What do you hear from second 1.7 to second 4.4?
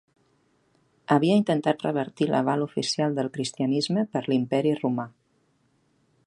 revertir l'aval oficial del cristianisme per